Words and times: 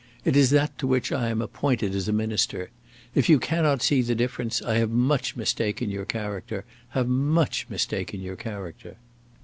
It 0.25 0.35
is 0.35 0.49
that 0.49 0.75
to 0.79 0.87
which 0.87 1.11
I 1.11 1.29
am 1.29 1.43
appointed 1.43 1.93
as 1.93 2.07
a 2.07 2.11
minister. 2.11 2.71
If 3.13 3.29
you 3.29 3.37
cannot 3.37 3.83
see 3.83 4.01
the 4.01 4.15
difference 4.15 4.59
I 4.59 4.77
have 4.79 4.89
much 4.89 5.35
mistaken 5.35 5.91
your 5.91 6.05
character, 6.05 6.65
have 6.97 7.07
much 7.07 7.67
mistaken 7.69 8.19
your 8.19 8.35
character." 8.35 8.97